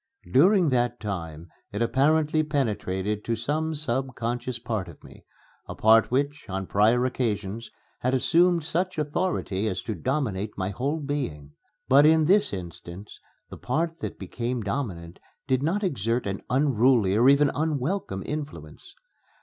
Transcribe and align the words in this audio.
During 0.33 0.69
that 0.69 0.99
time 0.99 1.51
it 1.71 1.79
apparently 1.83 2.41
penetrated 2.41 3.23
to 3.23 3.35
some 3.35 3.75
subconscious 3.75 4.57
part 4.57 4.87
of 4.87 5.03
me 5.03 5.25
a 5.67 5.75
part 5.75 6.09
which, 6.09 6.43
on 6.49 6.65
prior 6.65 7.05
occasions, 7.05 7.69
had 7.99 8.15
assumed 8.15 8.63
such 8.63 8.97
authority 8.97 9.67
as 9.69 9.83
to 9.83 9.93
dominate 9.93 10.57
my 10.57 10.71
whole 10.71 10.99
being. 10.99 11.51
But, 11.87 12.07
in 12.07 12.25
this 12.25 12.51
instance, 12.51 13.19
the 13.51 13.59
part 13.59 13.99
that 13.99 14.17
became 14.17 14.63
dominant 14.63 15.19
did 15.45 15.61
not 15.61 15.83
exert 15.83 16.25
an 16.25 16.41
unruly 16.49 17.15
or 17.15 17.29
even 17.29 17.51
unwelcome 17.53 18.23
influence. 18.25 18.95